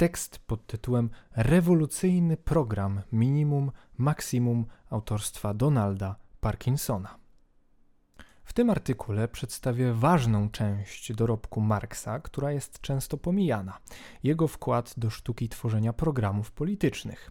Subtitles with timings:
[0.00, 7.18] tekst pod tytułem Rewolucyjny program minimum maksimum autorstwa Donalda Parkinsona.
[8.44, 13.78] W tym artykule przedstawię ważną część dorobku Marksa, która jest często pomijana
[14.22, 17.30] jego wkład do sztuki tworzenia programów politycznych.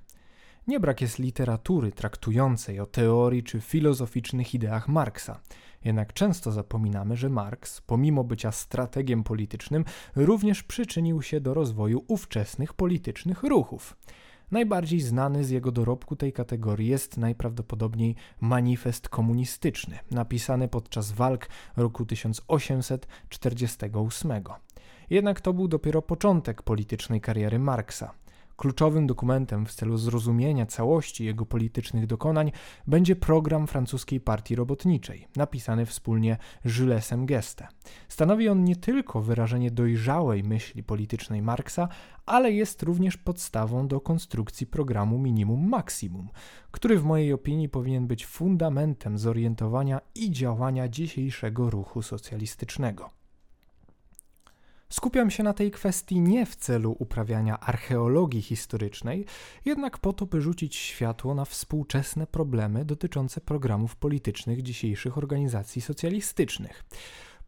[0.69, 5.39] Nie brak jest literatury traktującej o teorii czy filozoficznych ideach Marksa.
[5.85, 12.73] Jednak często zapominamy, że Marx, pomimo bycia strategiem politycznym, również przyczynił się do rozwoju ówczesnych
[12.73, 13.97] politycznych ruchów.
[14.51, 22.05] Najbardziej znany z jego dorobku tej kategorii jest najprawdopodobniej Manifest Komunistyczny, napisany podczas walk roku
[22.05, 24.31] 1848.
[25.09, 28.13] Jednak to był dopiero początek politycznej kariery Marksa.
[28.59, 32.51] Kluczowym dokumentem w celu zrozumienia całości jego politycznych dokonań
[32.87, 37.67] będzie program francuskiej partii robotniczej, napisany wspólnie z Geste.
[38.07, 41.87] Stanowi on nie tylko wyrażenie dojrzałej myśli politycznej Marksa,
[42.25, 46.29] ale jest również podstawą do konstrukcji programu minimum maksimum,
[46.71, 53.18] który w mojej opinii powinien być fundamentem zorientowania i działania dzisiejszego ruchu socjalistycznego.
[54.93, 59.25] Skupiam się na tej kwestii nie w celu uprawiania archeologii historycznej,
[59.65, 66.83] jednak po to, by rzucić światło na współczesne problemy dotyczące programów politycznych dzisiejszych organizacji socjalistycznych.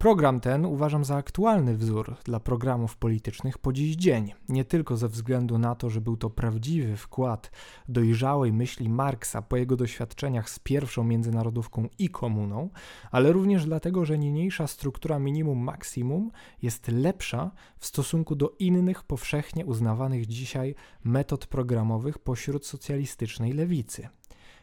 [0.01, 5.07] Program ten uważam za aktualny wzór dla programów politycznych po dziś dzień, nie tylko ze
[5.07, 7.51] względu na to, że był to prawdziwy wkład
[7.87, 12.69] dojrzałej myśli Marksa po jego doświadczeniach z pierwszą międzynarodówką i komuną,
[13.11, 19.65] ale również dlatego, że niniejsza struktura minimum maksimum jest lepsza w stosunku do innych powszechnie
[19.65, 24.09] uznawanych dzisiaj metod programowych pośród socjalistycznej lewicy.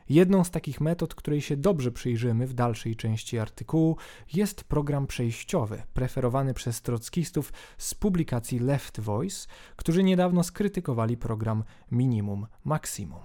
[0.08, 3.96] Jedną z takich metod, której się dobrze przyjrzymy w dalszej części artykułu,
[4.34, 12.46] jest program przejściowy, preferowany przez trockistów z publikacji Left Voice, którzy niedawno skrytykowali program Minimum
[12.64, 13.20] Maximum.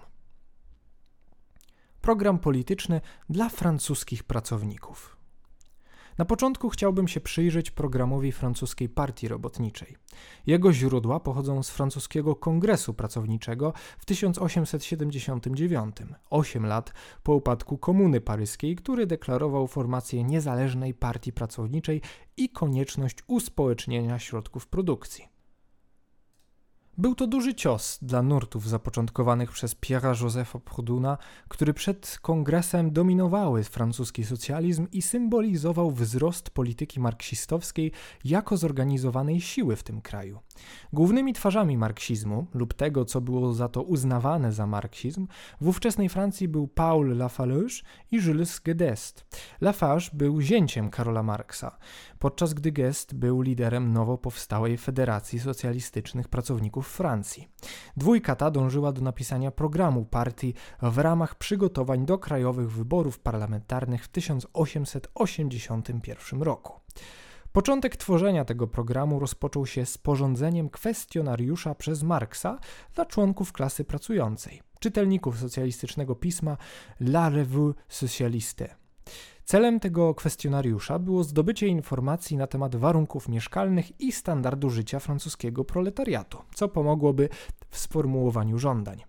[2.02, 5.23] Program polityczny dla francuskich pracowników.
[6.18, 9.96] Na początku chciałbym się przyjrzeć programowi francuskiej partii robotniczej.
[10.46, 15.96] Jego źródła pochodzą z francuskiego kongresu pracowniczego w 1879,
[16.30, 16.94] 8 lat
[17.24, 22.02] po upadku Komuny Paryskiej, który deklarował formację niezależnej partii pracowniczej
[22.38, 25.33] i konieczność uspołecznienia środków produkcji.
[26.98, 31.18] Był to duży cios dla nurtów zapoczątkowanych przez Pierre'a Josepha Proudhona,
[31.48, 37.92] który przed kongresem dominowały francuski socjalizm i symbolizował wzrost polityki marksistowskiej
[38.24, 40.40] jako zorganizowanej siły w tym kraju.
[40.94, 45.28] Głównymi twarzami marksizmu lub tego, co było za to uznawane za marksizm,
[45.62, 49.26] w ówczesnej Francji był Paul Lafarge i Jules Guedest.
[49.62, 51.78] Lafarge był zięciem Karola Marksa,
[52.20, 57.48] podczas gdy Guest był liderem nowo powstałej Federacji Socjalistycznych Pracowników w Francji.
[57.98, 64.08] Dwójka ta dążyła do napisania programu partii w ramach przygotowań do krajowych wyborów parlamentarnych w
[64.08, 66.84] 1881 roku.
[67.54, 72.60] Początek tworzenia tego programu rozpoczął się sporządzeniem kwestionariusza przez Marksa
[72.96, 76.58] dla członków klasy pracującej, czytelników socjalistycznego pisma
[77.00, 78.76] La Revue Socialiste.
[79.46, 86.38] Celem tego kwestionariusza było zdobycie informacji na temat warunków mieszkalnych i standardu życia francuskiego proletariatu,
[86.56, 87.30] co pomogłoby
[87.70, 89.04] w sformułowaniu żądań.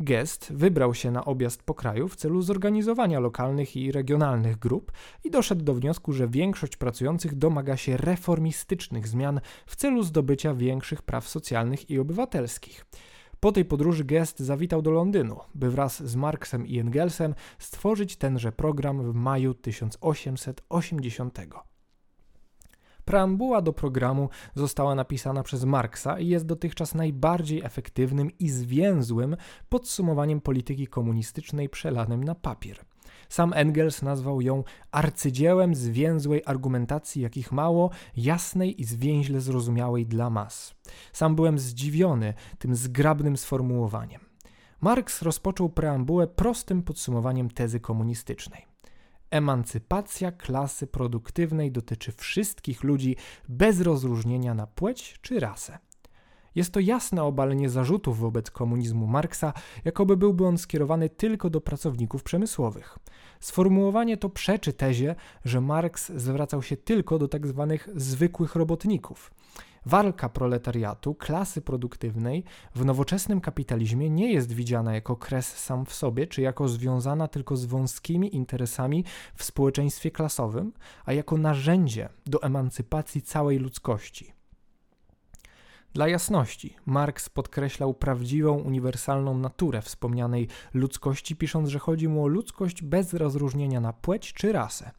[0.00, 4.92] Gest wybrał się na objazd po kraju w celu zorganizowania lokalnych i regionalnych grup
[5.24, 11.02] i doszedł do wniosku, że większość pracujących domaga się reformistycznych zmian w celu zdobycia większych
[11.02, 12.86] praw socjalnych i obywatelskich.
[13.44, 18.52] Po tej podróży Gest zawitał do Londynu, by wraz z Marksem i Engelsem stworzyć tenże
[18.52, 21.38] program w maju 1880.
[23.04, 29.36] Preambuła do programu została napisana przez Marksa i jest dotychczas najbardziej efektywnym i zwięzłym
[29.68, 32.84] podsumowaniem polityki komunistycznej przelanym na papier.
[33.32, 40.74] Sam Engels nazwał ją arcydziełem zwięzłej argumentacji, jakich mało, jasnej i zwięźle zrozumiałej dla mas.
[41.12, 44.20] Sam byłem zdziwiony tym zgrabnym sformułowaniem.
[44.80, 48.66] Marx rozpoczął preambułę prostym podsumowaniem tezy komunistycznej.
[49.30, 53.16] Emancypacja klasy produktywnej dotyczy wszystkich ludzi
[53.48, 55.78] bez rozróżnienia na płeć czy rasę.
[56.54, 59.52] Jest to jasne obalenie zarzutów wobec komunizmu Marksa,
[59.84, 62.98] jakoby byłby on skierowany tylko do pracowników przemysłowych.
[63.40, 65.14] Sformułowanie to przeczy tezie,
[65.44, 67.66] że Marks zwracał się tylko do tzw.
[67.68, 69.30] Tak zwykłych robotników.
[69.86, 72.44] Walka proletariatu, klasy produktywnej
[72.74, 77.56] w nowoczesnym kapitalizmie nie jest widziana jako kres sam w sobie, czy jako związana tylko
[77.56, 80.72] z wąskimi interesami w społeczeństwie klasowym,
[81.04, 84.41] a jako narzędzie do emancypacji całej ludzkości.
[85.94, 92.82] Dla jasności, Marx podkreślał prawdziwą, uniwersalną naturę wspomnianej ludzkości, pisząc, że chodzi mu o ludzkość
[92.82, 94.90] bez rozróżnienia na płeć czy rasę.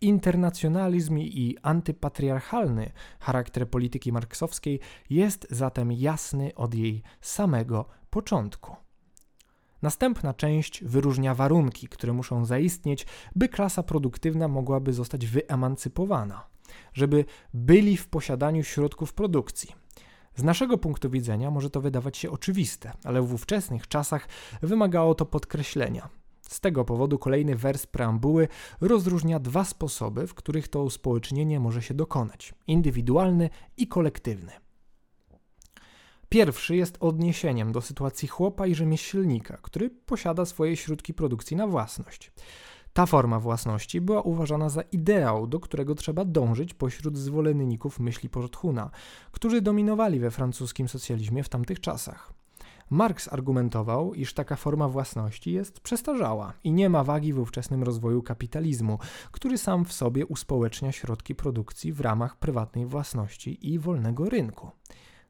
[0.00, 8.76] Internacjonalizm i antypatriarchalny charakter polityki marksowskiej jest zatem jasny od jej samego początku.
[9.82, 13.06] Następna część wyróżnia warunki, które muszą zaistnieć,
[13.36, 16.46] by klasa produktywna mogłaby zostać wyemancypowana,
[16.92, 17.24] żeby
[17.54, 19.81] byli w posiadaniu środków produkcji.
[20.36, 24.28] Z naszego punktu widzenia może to wydawać się oczywiste, ale w ówczesnych czasach
[24.62, 26.08] wymagało to podkreślenia.
[26.48, 28.48] Z tego powodu kolejny wers preambuły
[28.80, 34.52] rozróżnia dwa sposoby, w których to uspołecznienie może się dokonać: indywidualny i kolektywny.
[36.28, 42.32] Pierwszy jest odniesieniem do sytuacji chłopa i rzemieślnika, który posiada swoje środki produkcji na własność.
[42.92, 48.90] Ta forma własności była uważana za ideał, do którego trzeba dążyć pośród zwolenników myśli Porthuna,
[49.30, 52.32] którzy dominowali we francuskim socjalizmie w tamtych czasach.
[52.90, 58.22] Marx argumentował, iż taka forma własności jest przestarzała i nie ma wagi w ówczesnym rozwoju
[58.22, 58.98] kapitalizmu,
[59.30, 64.70] który sam w sobie uspołecznia środki produkcji w ramach prywatnej własności i wolnego rynku.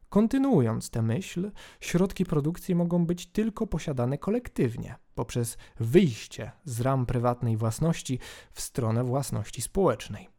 [0.09, 7.57] Kontynuując tę myśl, środki produkcji mogą być tylko posiadane kolektywnie, poprzez wyjście z ram prywatnej
[7.57, 8.19] własności
[8.51, 10.33] w stronę własności społecznej.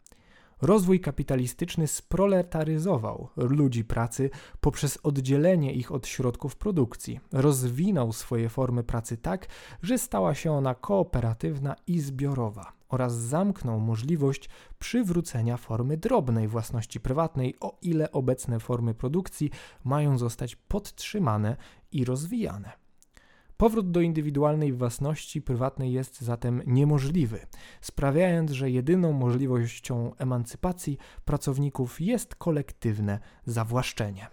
[0.63, 4.31] Rozwój kapitalistyczny sproletaryzował ludzi pracy
[4.61, 7.21] poprzez oddzielenie ich od środków produkcji.
[7.33, 9.47] Rozwinął swoje formy pracy tak,
[9.83, 14.49] że stała się ona kooperatywna i zbiorowa oraz zamknął możliwość
[14.79, 19.51] przywrócenia formy drobnej własności prywatnej, o ile obecne formy produkcji
[19.85, 21.57] mają zostać podtrzymane
[21.93, 22.84] i rozwijane.
[23.57, 27.47] Powrót do indywidualnej własności prywatnej jest zatem niemożliwy,
[27.81, 34.27] sprawiając, że jedyną możliwością emancypacji pracowników jest kolektywne zawłaszczenie.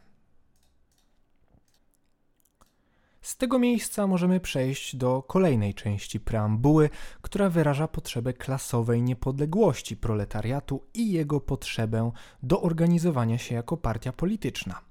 [3.21, 6.89] Z tego miejsca możemy przejść do kolejnej części preambuły,
[7.21, 12.11] która wyraża potrzebę klasowej niepodległości proletariatu i jego potrzebę
[12.43, 14.81] do organizowania się jako partia polityczna.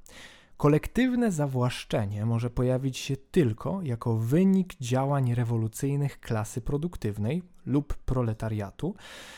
[0.61, 8.95] Kolektywne zawłaszczenie może pojawić się tylko jako wynik działań rewolucyjnych klasy produktywnej lub proletariatu,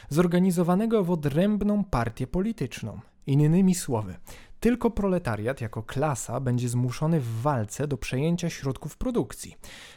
[0.08, 3.00] zorganizowanego w odrębną partię polityczną.
[3.26, 4.16] Innymi słowy,
[4.60, 9.56] tylko proletariat jako klasa będzie zmuszony w walce do przejęcia środków produkcji,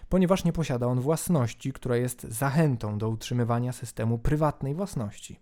[0.10, 5.40] ponieważ nie posiada on własności, która jest zachętą do utrzymywania systemu prywatnej własności.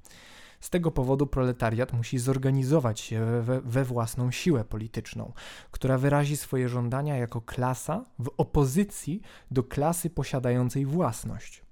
[0.64, 5.34] Z tego powodu proletariat musi zorganizować się we, we, własną siłę polityczną,
[5.72, 9.22] która wyrazi swoje żądania jako klasa w opozycji
[9.52, 11.63] do klasy posiadającej własność.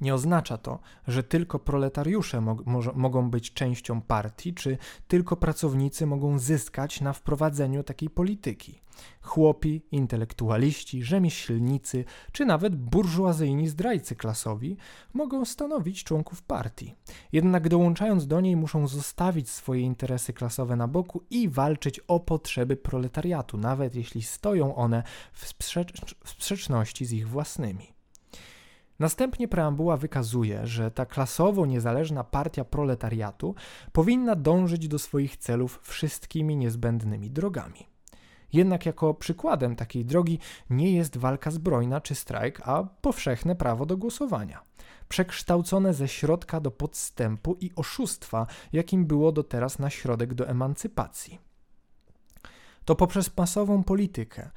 [0.00, 2.56] Nie oznacza to, że tylko proletariusze mo
[2.94, 8.80] mogą być częścią partii, czy tylko pracownicy mogą zyskać na wprowadzeniu takiej polityki.
[9.22, 14.76] Chłopi, intelektualiści, rzemieślnicy, czy nawet burżuazyjni zdrajcy klasowi
[15.12, 16.94] mogą stanowić członków partii.
[17.32, 22.76] Jednak dołączając do niej muszą zostawić swoje interesy klasowe na boku i walczyć o potrzeby
[22.76, 25.02] proletariatu, nawet jeśli stoją one
[25.32, 27.99] w, sprzecz w sprzeczności z ich własnymi.
[29.00, 33.54] Następnie preambuła wykazuje, że ta klasowo niezależna partia proletariatu
[33.92, 37.86] powinna dążyć do swoich celów wszystkimi niezbędnymi drogami.
[38.52, 40.38] Jednak jako przykładem takiej drogi
[40.70, 44.62] nie jest walka zbrojna czy strajk, a powszechne prawo do głosowania.
[45.08, 51.38] Przekształcone ze środka do podstępu i oszustwa, jakim było do teraz na środek do emancypacji.
[52.84, 54.50] To poprzez masową politykę,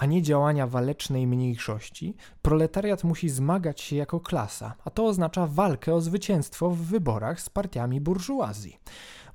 [0.00, 5.94] a nie działania walecznej mniejszości, proletariat musi zmagać się jako klasa, a to oznacza walkę
[5.94, 8.80] o zwycięstwo w wyborach z partiami burżuazji.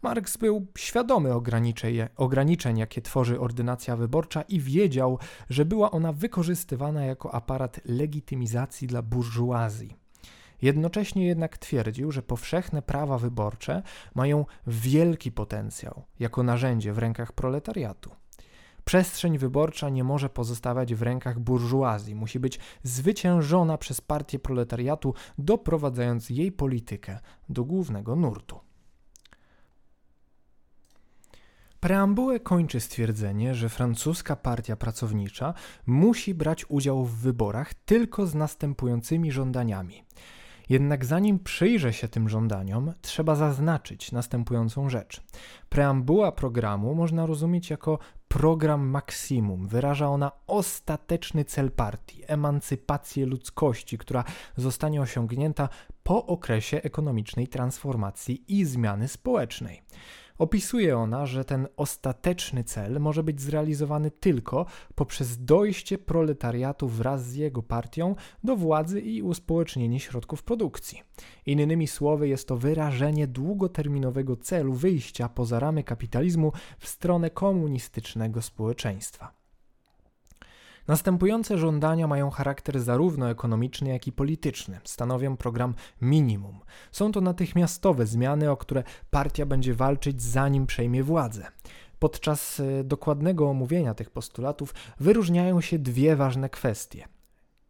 [0.01, 1.33] Marx był świadomy
[2.17, 5.19] ograniczeń, jakie tworzy ordynacja wyborcza i wiedział,
[5.49, 9.95] że była ona wykorzystywana jako aparat legitymizacji dla burżuazji.
[10.61, 13.83] Jednocześnie jednak twierdził, że powszechne prawa wyborcze
[14.15, 18.11] mają wielki potencjał jako narzędzie w rękach proletariatu.
[18.85, 26.29] Przestrzeń wyborcza nie może pozostawać w rękach burżuazji, musi być zwyciężona przez partię proletariatu, doprowadzając
[26.29, 28.59] jej politykę do głównego nurtu.
[31.79, 35.53] Preambułę kończy stwierdzenie, że francuska partia pracownicza
[35.85, 40.03] musi brać udział w wyborach tylko z następującymi żądaniami.
[40.69, 45.21] Jednak zanim przyjrzę się tym żądaniom, trzeba zaznaczyć następującą rzecz.
[45.69, 47.99] Preambuła programu można rozumieć jako
[48.35, 49.67] program maksimum.
[49.67, 54.23] Wyraża ona ostateczny cel partii emancypację ludzkości, która
[54.57, 55.69] zostanie osiągnięta
[56.03, 59.81] po okresie ekonomicznej transformacji i zmiany społecznej.
[60.37, 64.65] Opisuje ona, że ten ostateczny cel może być zrealizowany tylko
[64.95, 71.01] poprzez dojście proletariatu wraz z jego partią do władzy i uspołecznienie środków produkcji.
[71.45, 79.44] Innymi słowy, jest to wyrażenie długoterminowego celu wyjścia poza ramy kapitalizmu w stronę komunistycznego społeczeństwa.
[80.87, 84.79] Następujące żądania mają charakter zarówno ekonomiczny, jak i polityczny.
[84.83, 86.59] Stanowią program minimum.
[86.91, 91.47] Są to natychmiastowe zmiany, o które partia będzie walczyć zanim przejmie władzę.
[91.99, 97.07] Podczas e, dokładnego omówienia tych postulatów wyróżniają się dwie ważne kwestie.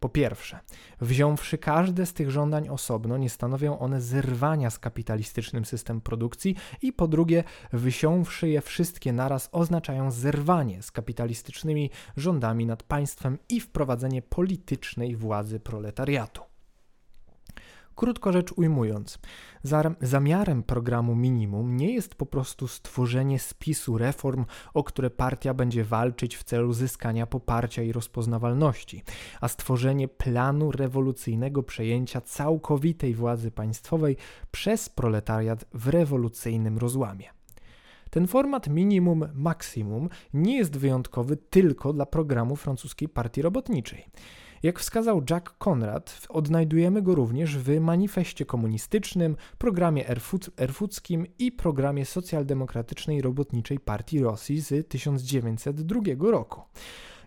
[0.00, 0.58] Po pierwsze,
[1.00, 6.92] wziąwszy każde z tych żądań osobno, nie stanowią one zerwania z kapitalistycznym systemem produkcji, i
[6.92, 14.22] po drugie, wysiąwszy je wszystkie naraz, oznaczają zerwanie z kapitalistycznymi rządami nad państwem i wprowadzenie
[14.22, 16.45] politycznej władzy proletariatu.
[17.96, 19.18] Krótko rzecz ujmując,
[20.00, 26.36] zamiarem programu minimum nie jest po prostu stworzenie spisu reform, o które partia będzie walczyć
[26.36, 29.02] w celu zyskania poparcia i rozpoznawalności,
[29.40, 34.16] a stworzenie planu rewolucyjnego przejęcia całkowitej władzy państwowej
[34.50, 37.30] przez proletariat w rewolucyjnym rozłamie.
[38.10, 44.06] Ten format minimum maksimum nie jest wyjątkowy tylko dla programu francuskiej partii robotniczej.
[44.62, 50.04] Jak wskazał Jack Conrad, odnajdujemy go również w manifestie komunistycznym, programie
[50.56, 56.62] erfuckim i programie socjaldemokratycznej robotniczej partii Rosji z 1902 roku.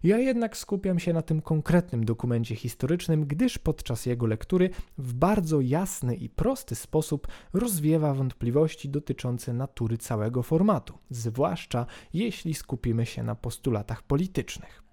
[0.04, 5.62] Ja jednak skupiam się na tym konkretnym dokumencie historycznym, gdyż podczas jego lektury w bardzo
[5.62, 13.36] jasny i prosty sposób rozwiewa wątpliwości dotyczące natury całego formatu, zwłaszcza jeśli skupimy się na
[13.36, 14.89] postulatach politycznych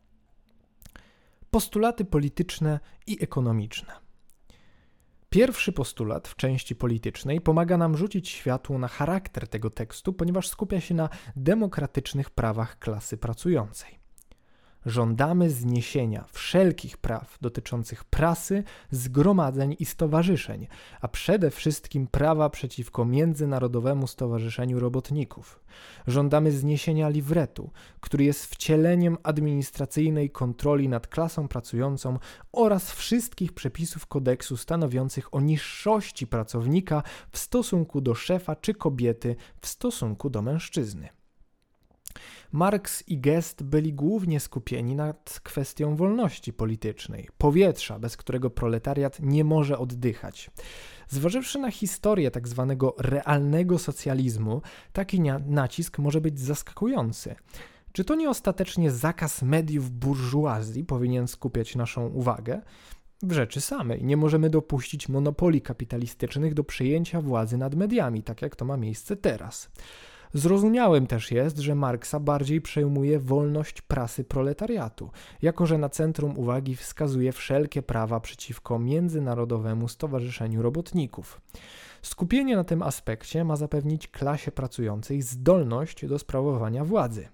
[1.57, 3.93] postulaty polityczne i ekonomiczne.
[5.31, 10.81] Pierwszy postulat w części politycznej pomaga nam rzucić światło na charakter tego tekstu, ponieważ skupia
[10.81, 13.99] się na demokratycznych prawach klasy pracującej.
[14.87, 20.66] Żądamy zniesienia wszelkich praw dotyczących prasy, zgromadzeń i stowarzyszeń,
[21.00, 25.61] a przede wszystkim prawa przeciwko Międzynarodowemu Stowarzyszeniu Robotników.
[26.07, 32.19] Żądamy zniesienia livretu, który jest wcieleniem administracyjnej kontroli nad klasą pracującą
[32.52, 37.02] oraz wszystkich przepisów kodeksu stanowiących o niższości pracownika
[37.33, 41.15] w stosunku do szefa czy kobiety w stosunku do mężczyzny.
[42.53, 49.45] Marx i Gest byli głównie skupieni nad kwestią wolności politycznej, powietrza, bez którego proletariat nie
[49.45, 50.50] może oddychać.
[51.09, 54.62] Zważywszy na historię tak zwanego realnego socjalizmu,
[54.93, 57.35] taki nacisk może być zaskakujący.
[57.93, 62.61] Czy to nie ostatecznie zakaz mediów burżuazji powinien skupiać naszą uwagę?
[63.23, 68.57] W rzeczy samej nie możemy dopuścić monopoli kapitalistycznych do przejęcia władzy nad mediami, tak jak
[68.57, 69.71] to ma miejsce teraz.
[70.37, 75.11] Zrozumiałym też jest, że Marksa bardziej przejmuje wolność prasy proletariatu,
[75.43, 81.40] jako że na centrum uwagi wskazuje wszelkie prawa przeciwko Międzynarodowemu Stowarzyszeniu Robotników.
[82.02, 87.28] Skupienie na tym aspekcie ma zapewnić klasie pracującej zdolność do sprawowania władzy.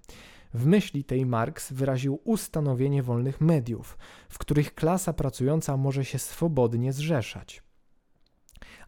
[0.54, 6.92] W myśli tej Marx wyraził ustanowienie wolnych mediów, w których klasa pracująca może się swobodnie
[6.92, 7.62] zrzeszać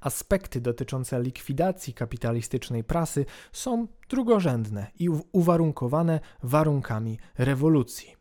[0.04, 8.14] aspekty dotyczące likwidacji kapitalistycznej prasy są drugorzędne i uwarunkowane warunkami rewolucji.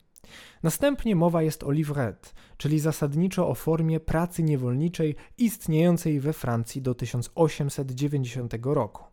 [0.64, 6.96] Następnie mowa jest o livret, czyli zasadniczo o formie pracy niewolniczej istniejącej we Francji do
[6.96, 9.04] 1890 roku.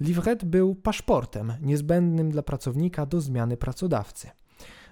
[0.00, 4.30] Livret był paszportem niezbędnym dla pracownika do zmiany pracodawcy.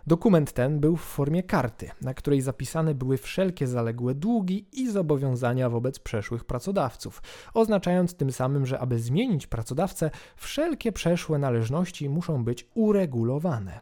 [0.08, 5.70] Dokument ten był w formie karty, na której zapisane były wszelkie zaległe długi i zobowiązania
[5.70, 7.22] wobec przeszłych pracodawców,
[7.54, 13.80] oznaczając tym samym, że aby zmienić pracodawcę, wszelkie przeszłe należności muszą być uregulowane.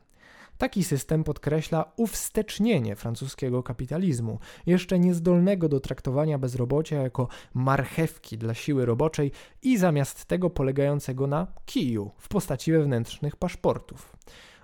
[0.59, 8.87] Taki system podkreśla uwstecznienie francuskiego kapitalizmu, jeszcze niezdolnego do traktowania bezrobocia jako marchewki dla siły
[8.87, 14.17] roboczej i zamiast tego polegającego na kiju w postaci wewnętrznych paszportów.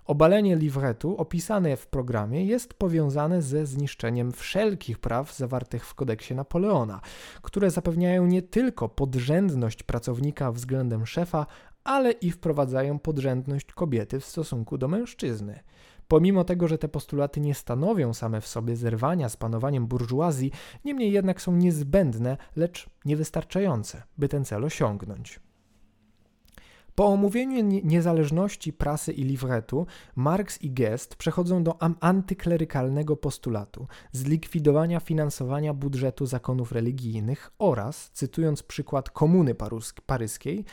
[0.04, 7.00] Obalenie livretu opisane w programie jest powiązane ze zniszczeniem wszelkich praw zawartych w kodeksie Napoleona,
[7.42, 11.46] które zapewniają nie tylko podrzędność pracownika względem szefa,
[11.84, 15.60] ale i wprowadzają podrzędność kobiety w stosunku do mężczyzny.
[16.08, 20.52] Pomimo tego, że te postulaty nie stanowią same w sobie zerwania z panowaniem burżuazji,
[20.84, 25.40] niemniej jednak są niezbędne, lecz niewystarczające, by ten cel osiągnąć.
[26.94, 35.74] Po omówieniu niezależności prasy i livretu, Marx i Gest przechodzą do antyklerykalnego postulatu zlikwidowania finansowania
[35.74, 39.54] budżetu zakonów religijnych oraz, cytując przykład Komuny
[40.06, 40.64] Paryskiej,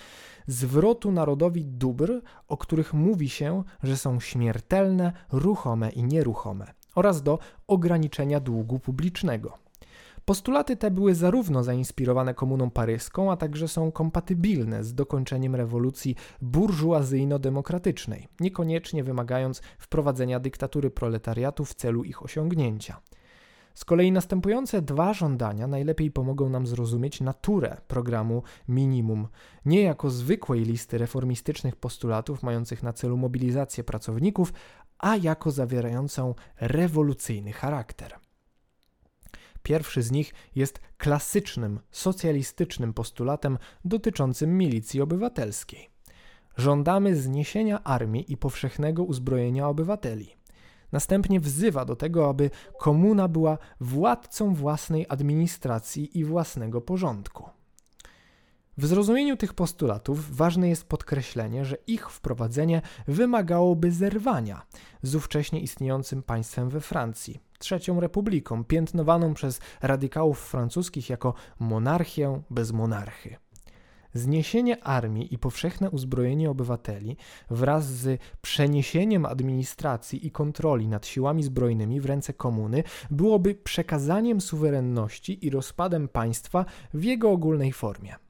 [0.48, 7.40] zwrotu narodowi dóbr, o których mówi się, że są śmiertelne, ruchome i nieruchome, oraz do
[7.68, 9.69] ograniczenia długu publicznego.
[10.30, 18.28] Postulaty te były zarówno zainspirowane komuną paryską, a także są kompatybilne z dokończeniem rewolucji burżuazyjno-demokratycznej,
[18.40, 23.02] niekoniecznie wymagając wprowadzenia dyktatury proletariatu w celu ich osiągnięcia.
[23.74, 29.28] Z kolei następujące dwa żądania najlepiej pomogą nam zrozumieć naturę programu minimum,
[29.66, 34.54] nie jako zwykłej listy reformistycznych postulatów mających na celu mobilizację pracowników,
[35.00, 38.19] a jako zawierającą rewolucyjny charakter.
[39.64, 45.90] Pierwszy z nich jest klasycznym, socjalistycznym postulatem dotyczącym milicji obywatelskiej.
[46.58, 50.36] Żądamy zniesienia armii i powszechnego uzbrojenia obywateli.
[50.92, 52.50] Następnie wzywa do tego, aby
[52.80, 57.50] komuna była władcą własnej administracji i własnego porządku.
[58.80, 64.62] W zrozumieniu tych postulatów ważne jest podkreślenie, że ich wprowadzenie wymagałoby zerwania
[65.02, 72.72] z ówcześnie istniejącym państwem we Francji, trzecią republiką, piętnowaną przez radykałów francuskich jako monarchię bez
[72.72, 73.36] monarchy.
[74.14, 77.18] Zniesienie armii i powszechne uzbrojenie obywateli
[77.50, 85.46] wraz z przeniesieniem administracji i kontroli nad siłami zbrojnymi w ręce komuny byłoby przekazaniem suwerenności
[85.46, 88.29] i rozpadem państwa w jego ogólnej formie.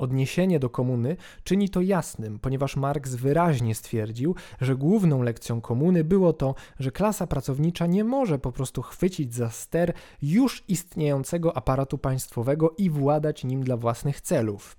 [0.00, 6.32] Odniesienie do komuny czyni to jasnym, ponieważ Marx wyraźnie stwierdził, że główną lekcją komuny było
[6.32, 9.92] to, że klasa pracownicza nie może po prostu chwycić za ster
[10.22, 14.76] już istniejącego aparatu państwowego i władać nim dla własnych celów.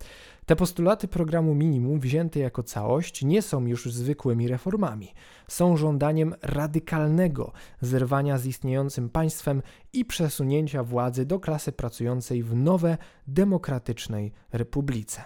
[0.51, 5.13] Te postulaty programu minimum wzięte jako całość nie są już zwykłymi reformami.
[5.48, 9.62] Są żądaniem radykalnego zerwania z istniejącym państwem
[9.93, 15.24] i przesunięcia władzy do klasy pracującej w nowe, demokratycznej republice.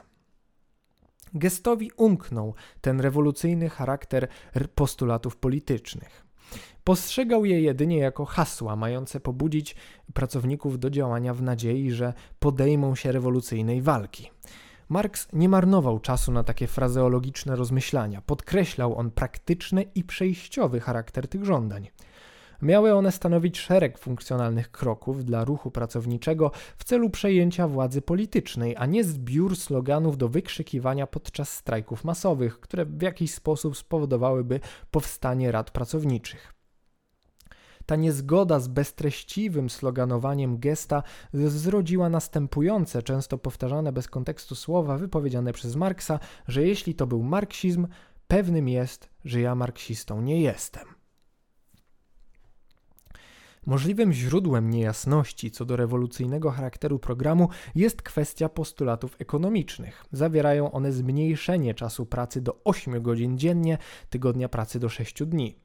[1.34, 4.28] Gestowi umknął ten rewolucyjny charakter
[4.76, 6.26] postulatów politycznych.
[6.84, 9.76] Postrzegał je jedynie jako hasła mające pobudzić
[10.14, 14.32] pracowników do działania w nadziei, że podejmą się rewolucyjnej walki.
[14.90, 18.22] Marx nie marnował czasu na takie frazeologiczne rozmyślania.
[18.22, 21.90] Podkreślał on praktyczny i przejściowy charakter tych żądań.
[22.62, 28.86] Miały one stanowić szereg funkcjonalnych kroków dla ruchu pracowniczego w celu przejęcia władzy politycznej, a
[28.86, 34.60] nie zbiór sloganów do wykrzykiwania podczas strajków masowych, które w jakiś sposób spowodowałyby
[34.92, 36.55] powstanie rad pracowniczych.
[37.86, 45.76] Ta niezgoda z beztreściwym sloganowaniem gesta zrodziła następujące, często powtarzane bez kontekstu słowa, wypowiedziane przez
[45.76, 47.88] Marksa, że jeśli to był marksizm,
[48.28, 50.86] pewnym jest, że ja marksistą nie jestem.
[53.66, 60.06] Możliwym źródłem niejasności co do rewolucyjnego charakteru programu jest kwestia postulatów ekonomicznych.
[60.12, 63.78] Zawierają one zmniejszenie czasu pracy do 8 godzin dziennie,
[64.10, 65.65] tygodnia pracy do 6 dni.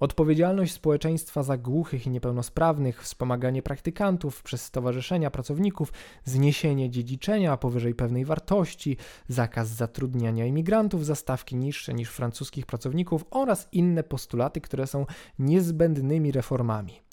[0.00, 5.92] Odpowiedzialność społeczeństwa za głuchych i niepełnosprawnych, wspomaganie praktykantów przez stowarzyszenia pracowników,
[6.24, 8.96] zniesienie dziedziczenia powyżej pewnej wartości,
[9.28, 15.06] zakaz zatrudniania imigrantów za stawki niższe niż francuskich pracowników oraz inne postulaty, które są
[15.38, 17.07] niezbędnymi reformami.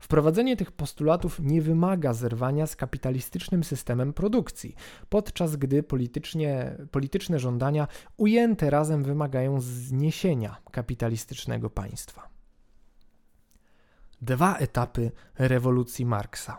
[0.00, 4.74] Wprowadzenie tych postulatów nie wymaga zerwania z kapitalistycznym systemem produkcji,
[5.08, 12.28] podczas gdy politycznie, polityczne żądania ujęte razem wymagają zniesienia kapitalistycznego państwa.
[14.22, 16.58] Dwa etapy rewolucji Marksa.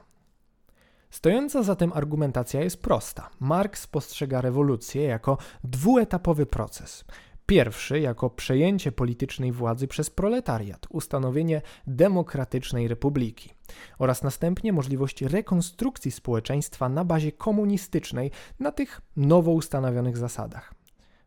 [1.09, 3.29] Stojąca za tym argumentacja jest prosta.
[3.39, 7.05] Marx postrzega rewolucję jako dwuetapowy proces.
[7.51, 13.53] Pierwszy jako przejęcie politycznej władzy przez proletariat, ustanowienie demokratycznej republiki
[13.99, 20.73] oraz następnie możliwość rekonstrukcji społeczeństwa na bazie komunistycznej na tych nowo ustanowionych zasadach.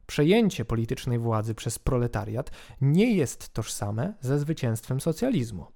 [0.06, 5.66] Przejęcie politycznej władzy przez proletariat nie jest tożsame ze zwycięstwem socjalizmu.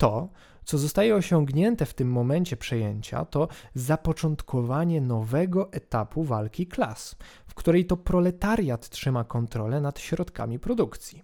[0.00, 0.28] To,
[0.64, 7.86] co zostaje osiągnięte w tym momencie przejęcia, to zapoczątkowanie nowego etapu walki klas, w której
[7.86, 11.22] to proletariat trzyma kontrolę nad środkami produkcji.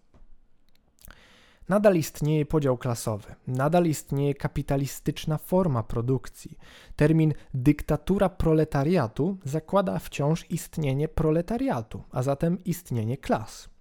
[1.69, 6.59] Nadal istnieje podział klasowy, nadal istnieje kapitalistyczna forma produkcji.
[6.97, 13.76] Termin dyktatura proletariatu zakłada wciąż istnienie proletariatu, a zatem istnienie klas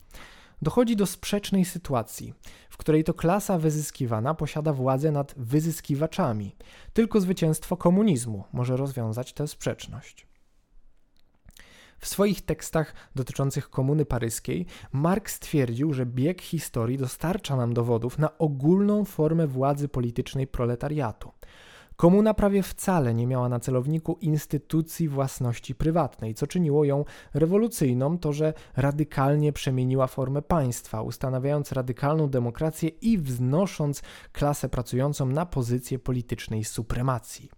[0.65, 2.33] dochodzi do sprzecznej sytuacji,
[2.69, 6.55] w której to klasa wyzyskiwana posiada władzę nad wyzyskiwaczami.
[6.93, 10.27] Tylko zwycięstwo komunizmu może rozwiązać tę sprzeczność.
[11.99, 18.37] W swoich tekstach dotyczących komuny paryskiej Marx stwierdził, że bieg historii dostarcza nam dowodów na
[18.37, 21.31] ogólną formę władzy politycznej proletariatu.
[21.95, 28.33] Komuna prawie wcale nie miała na celowniku instytucji własności prywatnej, co czyniło ją rewolucyjną, to
[28.33, 36.63] że radykalnie przemieniła formę państwa, ustanawiając radykalną demokrację i wznosząc klasę pracującą na pozycję politycznej
[36.63, 37.49] supremacji.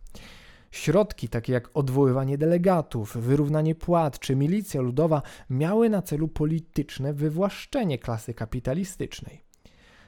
[0.71, 7.99] Środki takie jak odwoływanie delegatów, wyrównanie płat czy milicja ludowa miały na celu polityczne wywłaszczenie
[7.99, 9.46] klasy kapitalistycznej.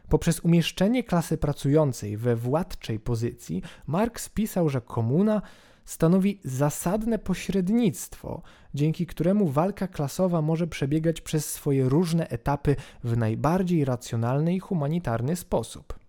[0.09, 5.41] Poprzez umieszczenie klasy pracującej we władczej pozycji, Marx pisał, że komuna
[5.85, 8.41] stanowi zasadne pośrednictwo,
[8.73, 15.35] dzięki któremu walka klasowa może przebiegać przez swoje różne etapy w najbardziej racjonalny i humanitarny
[15.35, 15.99] sposób.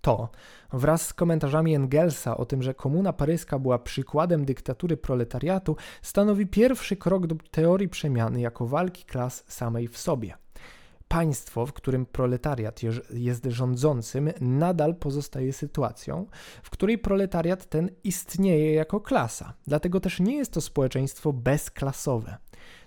[0.00, 0.28] To,
[0.72, 6.96] wraz z komentarzami Engelsa o tym, że komuna paryska była przykładem dyktatury proletariatu, stanowi pierwszy
[6.96, 10.43] krok do teorii przemiany jako walki klas samej w sobie
[11.08, 16.26] państwo, w którym proletariat jest rządzącym, nadal pozostaje sytuacją,
[16.62, 19.54] w której proletariat ten istnieje jako klasa.
[19.66, 22.36] Dlatego też nie jest to społeczeństwo bezklasowe.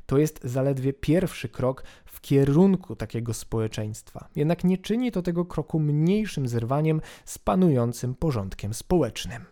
[0.05, 4.29] To jest zaledwie pierwszy krok w kierunku takiego społeczeństwa.
[4.35, 9.45] Jednak nie czyni to tego kroku mniejszym zerwaniem z panującym porządkiem społecznym.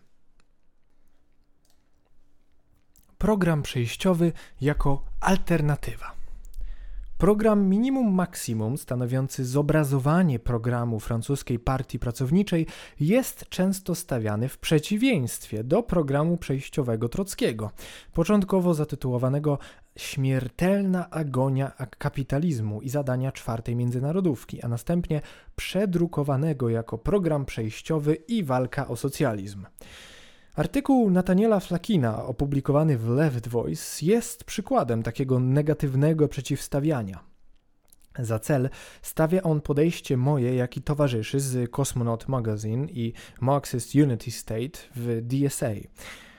[3.18, 6.15] Program przejściowy jako alternatywa.
[7.18, 12.68] Program Minimum Maximum, stanowiący zobrazowanie programu francuskiej partii pracowniczej,
[13.00, 17.72] jest często stawiany w przeciwieństwie do programu przejściowego Trockiego,
[18.14, 19.60] początkowo zatytułowanego
[19.98, 25.22] Śmiertelna agonia kapitalizmu i zadania czwartej międzynarodówki, a następnie
[25.56, 29.66] przedrukowanego jako program przejściowy i walka o socjalizm.
[30.56, 37.20] Artykuł Nataniela Flakina opublikowany w Left Voice jest przykładem takiego negatywnego przeciwstawiania.
[38.20, 38.70] Za cel
[39.02, 45.22] stawia on podejście moje, jak i towarzyszy z Cosmonaut Magazine i Marxist Unity State w
[45.22, 45.72] DSA.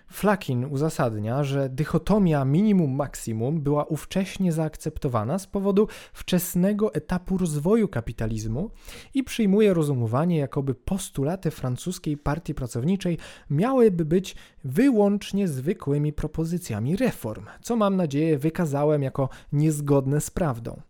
[0.09, 8.71] Flakin uzasadnia, że dychotomia minimum-maksimum była ówcześnie zaakceptowana z powodu wczesnego etapu rozwoju kapitalizmu
[9.15, 13.19] i przyjmuje rozumowanie, jakoby postulaty francuskiej partii pracowniczej
[13.51, 20.81] miałyby być wyłącznie zwykłymi propozycjami reform, co mam nadzieję wykazałem jako niezgodne z prawdą.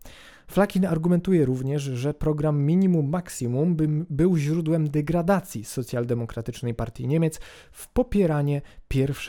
[0.51, 7.39] Flakin argumentuje również, że program minimum maksimum by, był źródłem degradacji socjaldemokratycznej partii Niemiec
[7.71, 8.61] w popieranie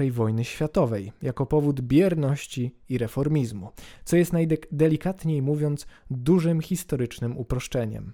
[0.00, 3.70] I wojny światowej jako powód bierności i reformizmu,
[4.04, 8.12] co jest najdelikatniej mówiąc dużym historycznym uproszczeniem.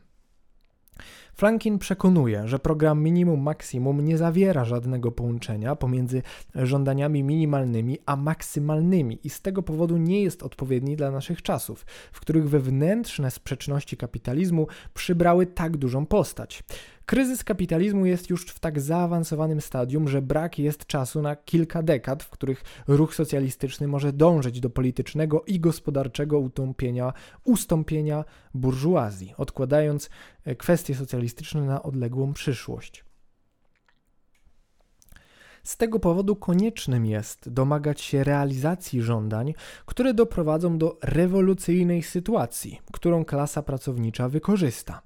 [1.34, 6.22] Franklin przekonuje, że program minimum maksimum nie zawiera żadnego połączenia pomiędzy
[6.54, 12.20] żądaniami minimalnymi a maksymalnymi i z tego powodu nie jest odpowiedni dla naszych czasów, w
[12.20, 16.62] których wewnętrzne sprzeczności kapitalizmu przybrały tak dużą postać.
[17.06, 22.22] Kryzys kapitalizmu jest już w tak zaawansowanym stadium, że brak jest czasu na kilka dekad,
[22.22, 27.12] w których ruch socjalistyczny może dążyć do politycznego i gospodarczego utąpienia,
[27.44, 30.10] ustąpienia burżuazji, odkładając
[30.44, 33.04] e, kwestie socjalistyczne na odległą przyszłość.
[35.62, 39.54] Z tego powodu koniecznym jest domagać się realizacji żądań,
[39.86, 45.02] które doprowadzą do rewolucyjnej sytuacji, którą klasa pracownicza wykorzysta.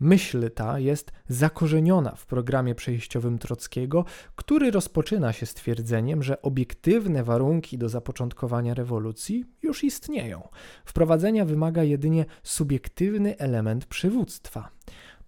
[0.00, 4.04] Myśl ta jest zakorzeniona w programie przejściowym Trockiego,
[4.36, 10.48] który rozpoczyna się stwierdzeniem, że obiektywne warunki do zapoczątkowania rewolucji już istnieją.
[10.84, 14.68] Wprowadzenia wymaga jedynie subiektywny element przywództwa.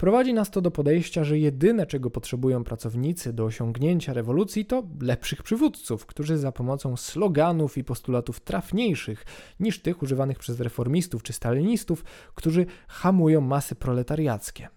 [0.00, 5.42] Prowadzi nas to do podejścia, że jedyne, czego potrzebują pracownicy do osiągnięcia rewolucji, to lepszych
[5.42, 9.24] przywódców, którzy za pomocą sloganów i postulatów trafniejszych
[9.60, 14.68] niż tych używanych przez reformistów czy stalinistów, którzy hamują masy proletariackie.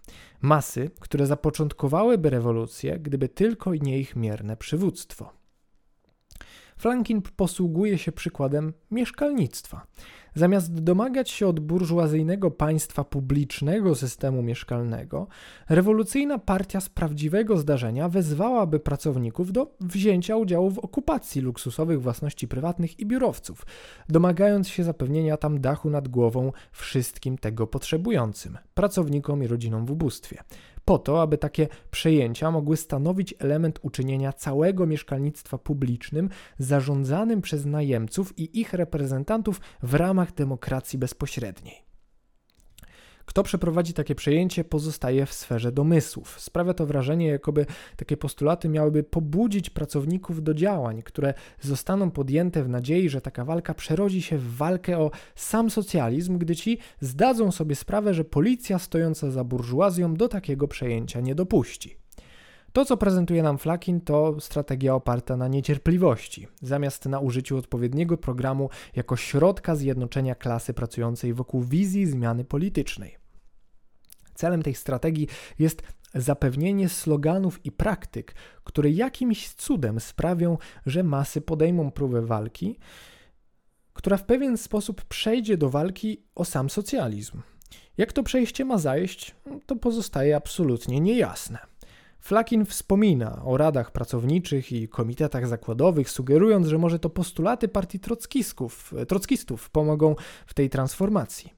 [0.42, 5.43] Masy, które zapoczątkowałyby rewolucję, gdyby tylko nie ich mierne przywództwo.
[6.78, 9.88] Franklin posługuje się przykładem mieszkalnictwa.
[10.36, 15.28] Zamiast domagać się od burżuazyjnego państwa publicznego systemu mieszkalnego,
[15.70, 23.00] rewolucyjna partia z prawdziwego zdarzenia wezwałaby pracowników do wzięcia udziału w okupacji luksusowych własności prywatnych
[23.00, 23.66] i biurowców,
[24.10, 30.44] domagając się zapewnienia tam dachu nad głową wszystkim tego potrzebującym pracownikom i rodzinom w ubóstwie
[30.86, 38.40] po to, aby takie przejęcia mogły stanowić element uczynienia całego mieszkalnictwa publicznym zarządzanym przez najemców
[38.40, 41.93] i ich reprezentantów w ramach demokracji bezpośredniej.
[43.26, 46.40] Kto przeprowadzi takie przejęcie, pozostaje w sferze domysłów.
[46.40, 52.70] Sprawia to wrażenie, jakoby takie postulaty miałyby pobudzić pracowników do działań, które zostaną podjęte w
[52.70, 57.76] nadziei, że taka walka przerodzi się w walkę o sam socjalizm, gdy ci zdadzą sobie
[57.76, 62.03] sprawę, że policja stojąca za burżuazją do takiego przejęcia nie dopuści.
[62.74, 68.70] To, co prezentuje nam Flakin, to strategia oparta na niecierpliwości, zamiast na użyciu odpowiedniego programu
[68.96, 73.18] jako środka zjednoczenia klasy pracującej wokół wizji zmiany politycznej.
[74.34, 75.28] Celem tej strategii
[75.60, 75.84] jest
[76.16, 82.80] zapewnienie sloganów i praktyk, które jakimś cudem sprawią, że masy podejmą próbę walki,
[83.94, 87.42] która w pewien sposób przejdzie do walki o sam socjalizm.
[87.98, 91.74] Jak to przejście ma zajść, to pozostaje absolutnie niejasne.
[92.24, 98.94] Flakin wspomina o radach pracowniczych i komitetach zakładowych, sugerując, że może to postulaty partii trockistów,
[99.08, 101.54] trockistów pomogą w tej transformacji.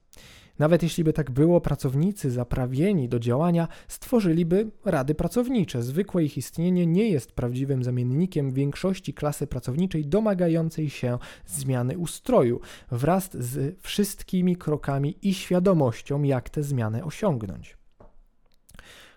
[0.58, 5.82] Nawet jeśli by tak było, pracownicy zaprawieni do działania stworzyliby rady pracownicze.
[5.82, 13.30] Zwykłe ich istnienie nie jest prawdziwym zamiennikiem większości klasy pracowniczej domagającej się zmiany ustroju, wraz
[13.32, 17.85] z wszystkimi krokami i świadomością, jak tę zmianę osiągnąć.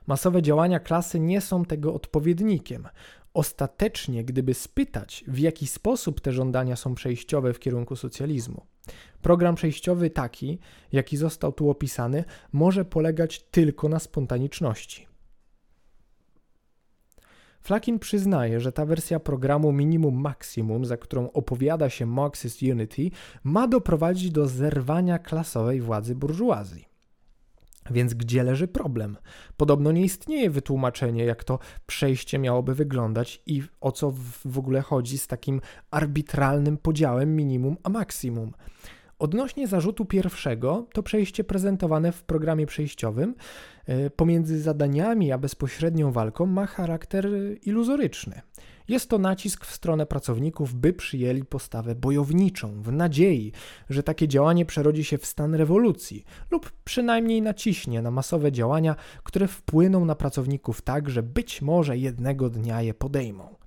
[0.10, 2.88] Masowe działania klasy nie są tego odpowiednikiem.
[3.34, 8.66] Ostatecznie, gdyby spytać, w jaki sposób te żądania są przejściowe w kierunku socjalizmu,
[9.22, 10.60] program przejściowy taki,
[10.92, 15.08] jaki został tu opisany, może polegać tylko na spontaniczności.
[17.62, 23.12] Flakin przyznaje, że ta wersja programu minimum maksimum, za którą opowiada się Marxist Unity,
[23.44, 26.89] ma doprowadzić do zerwania klasowej władzy burżuazji.
[27.92, 29.18] Więc gdzie leży problem?
[29.58, 34.14] Podobno nie istnieje wytłumaczenie, jak to przejście miałoby wyglądać i o co
[34.46, 38.54] w ogóle chodzi z takim arbitralnym podziałem minimum a maksimum.
[39.20, 43.36] Odnośnie zarzutu pierwszego, to przejście prezentowane w programie przejściowym
[43.86, 47.28] e, pomiędzy zadaniami a bezpośrednią walką ma charakter
[47.66, 48.42] iluzoryczny.
[48.90, 53.52] Jest to nacisk w stronę pracowników, by przyjęli postawę bojowniczą, w nadziei,
[53.90, 59.48] że takie działanie przerodzi się w stan rewolucji, lub przynajmniej naciśnie na masowe działania, które
[59.48, 63.59] wpłyną na pracowników tak, że być może jednego dnia je podejmą.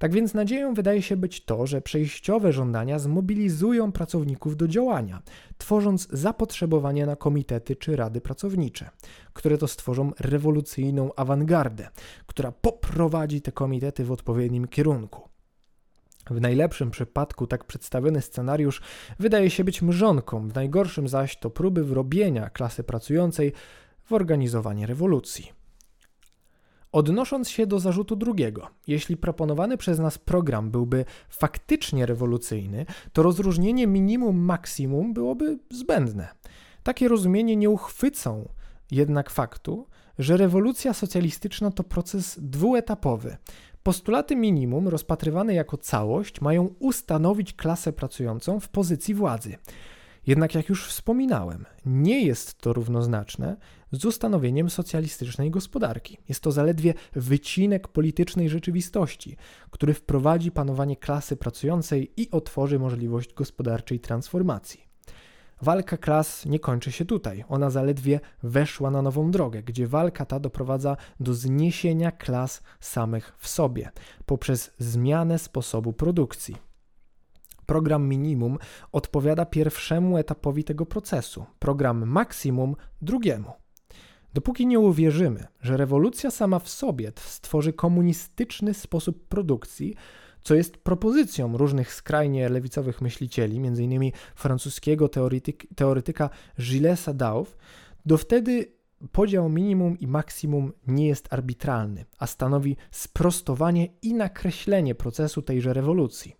[0.00, 5.22] Tak więc nadzieją wydaje się być to, że przejściowe żądania zmobilizują pracowników do działania,
[5.58, 8.90] tworząc zapotrzebowanie na komitety czy rady pracownicze,
[9.32, 11.88] które to stworzą rewolucyjną awangardę,
[12.26, 15.28] która poprowadzi te komitety w odpowiednim kierunku.
[16.30, 18.82] W najlepszym przypadku tak przedstawiony scenariusz
[19.18, 23.52] wydaje się być mrzonką, w najgorszym zaś to próby wrobienia klasy pracującej
[24.04, 25.59] w organizowanie rewolucji.
[26.92, 33.86] Odnosząc się do zarzutu drugiego, jeśli proponowany przez nas program byłby faktycznie rewolucyjny, to rozróżnienie
[33.86, 36.28] minimum-maksimum byłoby zbędne.
[36.82, 38.48] Takie rozumienie nie uchwycą
[38.90, 39.86] jednak faktu,
[40.18, 43.36] że rewolucja socjalistyczna to proces dwuetapowy.
[43.82, 49.56] Postulaty minimum, rozpatrywane jako całość, mają ustanowić klasę pracującą w pozycji władzy.
[50.26, 53.56] Jednak, jak już wspominałem, nie jest to równoznaczne
[53.92, 56.18] z ustanowieniem socjalistycznej gospodarki.
[56.28, 59.36] Jest to zaledwie wycinek politycznej rzeczywistości,
[59.70, 64.90] który wprowadzi panowanie klasy pracującej i otworzy możliwość gospodarczej transformacji.
[65.62, 67.44] Walka klas nie kończy się tutaj.
[67.48, 73.48] Ona zaledwie weszła na nową drogę, gdzie walka ta doprowadza do zniesienia klas samych w
[73.48, 73.90] sobie
[74.26, 76.69] poprzez zmianę sposobu produkcji.
[77.70, 78.58] Program minimum
[78.92, 83.52] odpowiada pierwszemu etapowi tego procesu, program maksimum drugiemu.
[84.34, 89.94] Dopóki nie uwierzymy, że rewolucja sama w sobie stworzy komunistyczny sposób produkcji,
[90.42, 94.10] co jest propozycją różnych skrajnie lewicowych myślicieli, m.in.
[94.34, 96.30] francuskiego teoretyk, teoretyka
[96.60, 97.56] Gillesa Dauf,
[98.06, 98.72] do wtedy
[99.12, 106.39] podział minimum i maksimum nie jest arbitralny, a stanowi sprostowanie i nakreślenie procesu tejże rewolucji.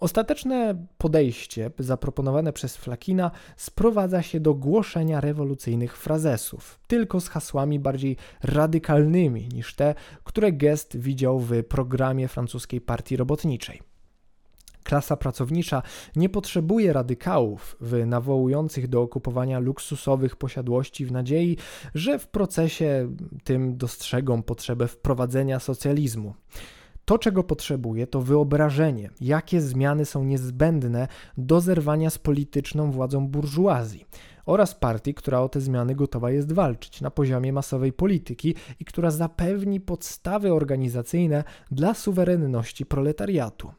[0.00, 8.16] Ostateczne podejście zaproponowane przez Flakina sprowadza się do głoszenia rewolucyjnych frazesów, tylko z hasłami bardziej
[8.42, 13.82] radykalnymi niż te, które Gest widział w programie francuskiej partii robotniczej.
[14.84, 15.82] Klasa pracownicza
[16.16, 21.56] nie potrzebuje radykałów w nawołujących do okupowania luksusowych posiadłości w nadziei,
[21.94, 26.34] że w procesie tym dostrzegą potrzebę wprowadzenia socjalizmu.
[27.06, 34.06] To, czego potrzebuje, to wyobrażenie, jakie zmiany są niezbędne do zerwania z polityczną władzą burżuazji
[34.46, 39.10] oraz partii, która o te zmiany gotowa jest walczyć na poziomie masowej polityki i która
[39.10, 43.70] zapewni podstawy organizacyjne dla suwerenności proletariatu.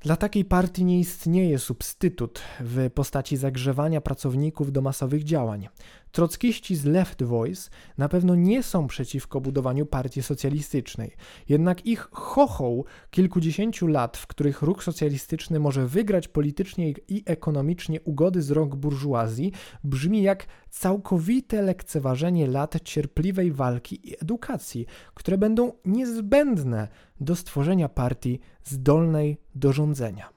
[0.00, 5.68] Dla takiej partii nie istnieje substytut w postaci zagrzewania pracowników do masowych działań.
[6.16, 11.10] Trockiści z Left Voice na pewno nie są przeciwko budowaniu partii socjalistycznej,
[11.48, 18.42] jednak ich chochoł kilkudziesięciu lat, w których ruch socjalistyczny może wygrać politycznie i ekonomicznie ugody
[18.42, 19.52] z rąk burżuazji,
[19.84, 26.88] brzmi jak całkowite lekceważenie lat cierpliwej walki i edukacji, które będą niezbędne
[27.20, 30.28] do stworzenia partii zdolnej do rządzenia.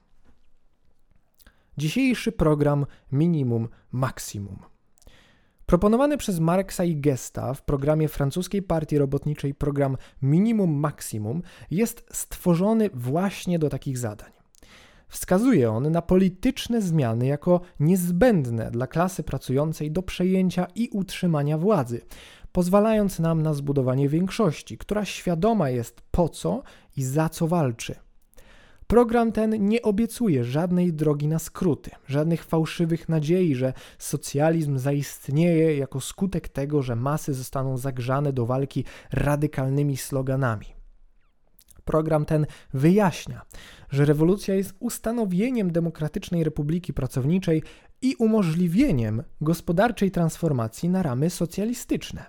[1.78, 4.69] Dzisiejszy program Minimum Maksimum.
[5.70, 12.90] Proponowany przez Marksa i Gesta w programie francuskiej partii robotniczej program Minimum Maximum jest stworzony
[12.94, 14.30] właśnie do takich zadań.
[15.08, 22.00] Wskazuje on na polityczne zmiany jako niezbędne dla klasy pracującej do przejęcia i utrzymania władzy,
[22.52, 26.62] pozwalając nam na zbudowanie większości, która świadoma jest po co
[26.96, 27.94] i za co walczy.
[28.90, 36.00] Program ten nie obiecuje żadnej drogi na skróty, żadnych fałszywych nadziei, że socjalizm zaistnieje jako
[36.00, 40.66] skutek tego, że masy zostaną zagrzane do walki radykalnymi sloganami.
[41.84, 43.42] Program ten wyjaśnia,
[43.90, 47.62] że rewolucja jest ustanowieniem demokratycznej republiki pracowniczej
[48.02, 52.24] i umożliwieniem gospodarczej transformacji na ramy socjalistyczne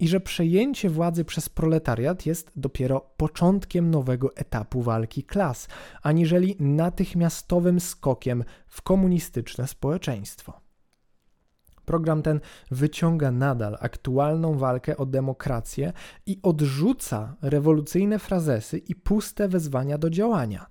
[0.00, 5.68] i że przejęcie władzy przez proletariat jest dopiero początkiem nowego etapu walki klas,
[6.02, 10.60] aniżeli natychmiastowym skokiem w komunistyczne społeczeństwo.
[11.84, 15.92] Program ten wyciąga nadal aktualną walkę o demokrację
[16.26, 20.66] i odrzuca rewolucyjne frazesy i puste wezwania do działania.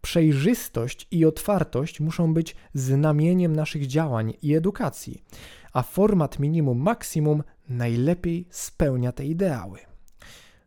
[0.00, 5.24] Przejrzystość i otwartość muszą być znamieniem naszych działań i edukacji,
[5.72, 9.78] a format minimum maksimum najlepiej spełnia te ideały.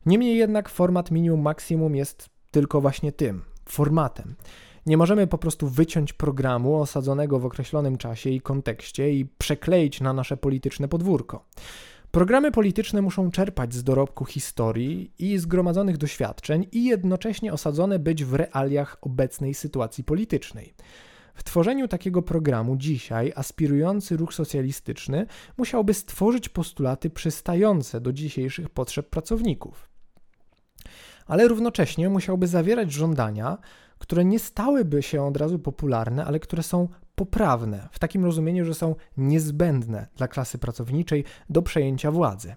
[0.05, 4.35] Niemniej jednak format minimum maksimum jest tylko właśnie tym formatem.
[4.85, 10.13] Nie możemy po prostu wyciąć programu osadzonego w określonym czasie i kontekście i przekleić na
[10.13, 11.45] nasze polityczne podwórko.
[12.11, 18.33] Programy polityczne muszą czerpać z dorobku historii i zgromadzonych doświadczeń i jednocześnie osadzone być w
[18.33, 20.73] realiach obecnej sytuacji politycznej.
[21.39, 25.25] W tworzeniu takiego programu dzisiaj aspirujący ruch socjalistyczny
[25.57, 29.89] musiałby stworzyć postulaty przystające do dzisiejszych potrzeb pracowników.
[31.27, 33.57] Ale równocześnie musiałby zawierać żądania,
[33.99, 38.73] które nie stałyby się od razu popularne, ale które są poprawne, w takim rozumieniu, że
[38.73, 42.55] są niezbędne dla klasy pracowniczej do przejęcia władzy.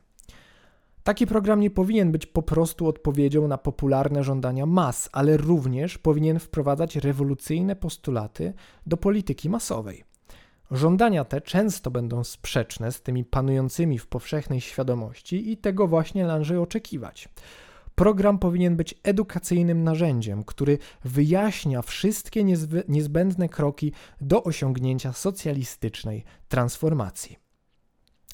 [1.05, 6.39] Taki program nie powinien być po prostu odpowiedzią na popularne żądania mas, ale również powinien
[6.39, 8.53] wprowadzać rewolucyjne postulaty
[8.87, 10.05] do polityki masowej.
[10.71, 16.61] Żądania te często będą sprzeczne z tymi panującymi w powszechnej świadomości i tego właśnie należy
[16.61, 17.29] oczekiwać.
[17.95, 22.45] Program powinien być edukacyjnym narzędziem, który wyjaśnia wszystkie
[22.89, 27.37] niezbędne kroki do osiągnięcia socjalistycznej transformacji.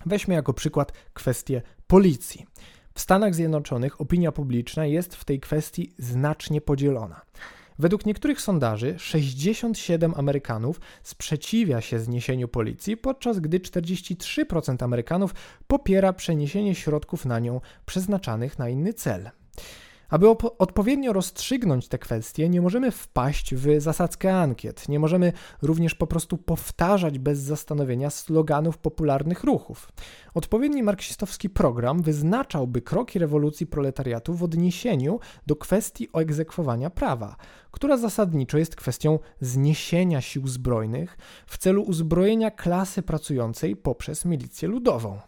[0.07, 2.47] Weźmy jako przykład kwestię policji.
[2.95, 7.21] W Stanach Zjednoczonych opinia publiczna jest w tej kwestii znacznie podzielona.
[7.79, 15.35] Według niektórych sondaży 67 Amerykanów sprzeciwia się zniesieniu policji, podczas gdy 43% Amerykanów
[15.67, 19.31] popiera przeniesienie środków na nią przeznaczanych na inny cel.
[20.09, 26.07] Aby odpowiednio rozstrzygnąć te kwestie, nie możemy wpaść w zasadzkę ankiet, nie możemy również po
[26.07, 29.93] prostu powtarzać bez zastanowienia sloganów popularnych ruchów.
[30.35, 37.37] Odpowiedni marksistowski program wyznaczałby kroki rewolucji proletariatu w odniesieniu do kwestii egzekwowania prawa,
[37.71, 45.19] która zasadniczo jest kwestią zniesienia sił zbrojnych w celu uzbrojenia klasy pracującej poprzez milicję ludową.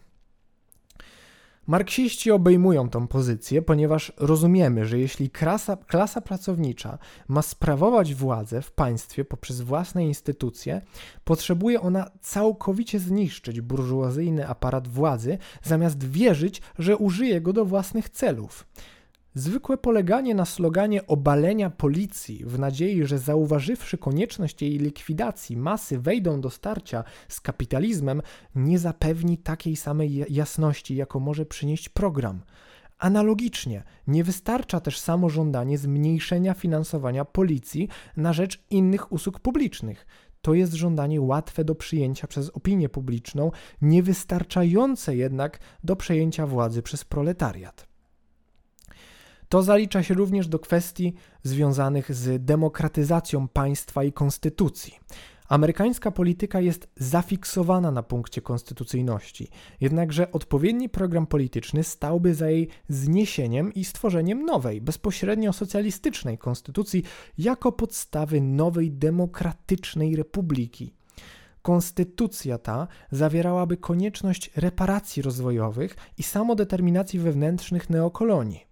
[1.67, 6.97] Marksiści obejmują tą pozycję, ponieważ rozumiemy, że jeśli klasa, klasa pracownicza
[7.27, 10.81] ma sprawować władzę w państwie poprzez własne instytucje,
[11.23, 18.65] potrzebuje ona całkowicie zniszczyć burżuazyjny aparat władzy, zamiast wierzyć, że użyje go do własnych celów.
[19.35, 26.41] Zwykłe poleganie na sloganie obalenia policji w nadziei, że zauważywszy konieczność jej likwidacji, masy wejdą
[26.41, 28.21] do starcia z kapitalizmem,
[28.55, 32.41] nie zapewni takiej samej jasności, jaką może przynieść program.
[32.97, 40.05] Analogicznie, nie wystarcza też samo żądanie zmniejszenia finansowania policji na rzecz innych usług publicznych.
[40.41, 47.05] To jest żądanie łatwe do przyjęcia przez opinię publiczną, niewystarczające jednak do przejęcia władzy przez
[47.05, 47.90] proletariat.
[49.51, 54.99] To zalicza się również do kwestii związanych z demokratyzacją państwa i konstytucji.
[55.47, 59.47] Amerykańska polityka jest zafiksowana na punkcie konstytucyjności,
[59.81, 67.03] jednakże odpowiedni program polityczny stałby za jej zniesieniem i stworzeniem nowej, bezpośrednio socjalistycznej konstytucji
[67.37, 70.93] jako podstawy nowej demokratycznej republiki.
[71.61, 78.70] konstytucja ta zawierałaby konieczność reparacji rozwojowych i samodeterminacji wewnętrznych neokolonii.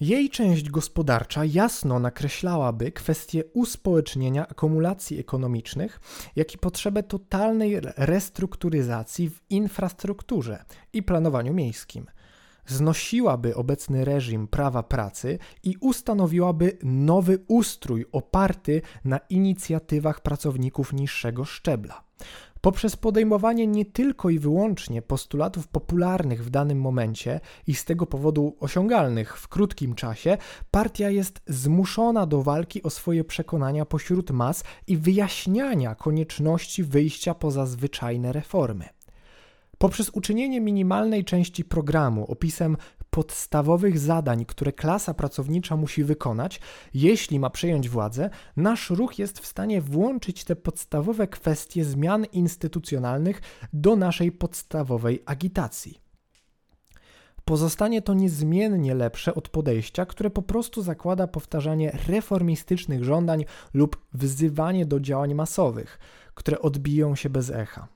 [0.00, 6.00] Jej część gospodarcza jasno nakreślałaby kwestię uspołecznienia akumulacji ekonomicznych,
[6.36, 12.06] jak i potrzebę totalnej restrukturyzacji w infrastrukturze i planowaniu miejskim.
[12.66, 22.04] Znosiłaby obecny reżim prawa pracy i ustanowiłaby nowy ustrój oparty na inicjatywach pracowników niższego szczebla
[22.64, 28.56] poprzez podejmowanie nie tylko i wyłącznie postulatów popularnych w danym momencie i z tego powodu
[28.60, 30.38] osiągalnych w krótkim czasie,
[30.70, 37.66] partia jest zmuszona do walki o swoje przekonania pośród mas i wyjaśniania konieczności wyjścia poza
[37.66, 38.88] zwyczajne reformy.
[39.78, 42.76] Poprzez uczynienie minimalnej części programu opisem
[43.14, 46.60] podstawowych zadań, które klasa pracownicza musi wykonać,
[46.94, 53.42] jeśli ma przejąć władzę, nasz ruch jest w stanie włączyć te podstawowe kwestie zmian instytucjonalnych
[53.72, 56.00] do naszej podstawowej agitacji.
[57.44, 63.44] Pozostanie to niezmiennie lepsze od podejścia, które po prostu zakłada powtarzanie reformistycznych żądań
[63.74, 65.98] lub wzywanie do działań masowych,
[66.34, 67.93] które odbiją się bez echa.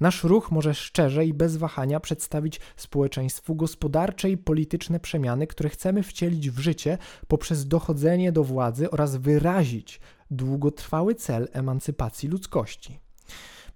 [0.00, 6.02] Nasz ruch może szczerze i bez wahania przedstawić społeczeństwu gospodarcze i polityczne przemiany, które chcemy
[6.02, 12.98] wcielić w życie poprzez dochodzenie do władzy oraz wyrazić długotrwały cel emancypacji ludzkości.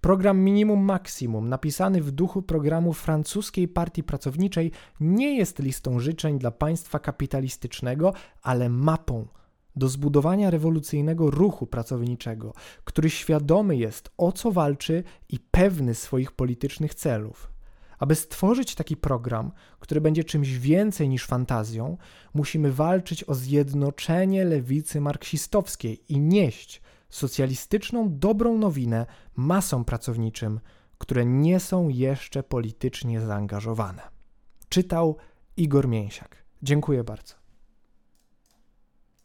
[0.00, 6.50] Program Minimum Maximum, napisany w duchu programu francuskiej Partii Pracowniczej, nie jest listą życzeń dla
[6.50, 8.12] państwa kapitalistycznego,
[8.42, 9.26] ale mapą
[9.76, 12.54] do zbudowania rewolucyjnego ruchu pracowniczego,
[12.84, 17.52] który świadomy jest o co walczy i pewny swoich politycznych celów.
[17.98, 21.96] Aby stworzyć taki program, który będzie czymś więcej niż fantazją,
[22.34, 29.06] musimy walczyć o zjednoczenie lewicy marksistowskiej i nieść socjalistyczną dobrą nowinę
[29.36, 30.60] masom pracowniczym,
[30.98, 34.02] które nie są jeszcze politycznie zaangażowane.
[34.68, 35.16] Czytał
[35.56, 36.36] Igor Mięsiak.
[36.62, 37.41] Dziękuję bardzo.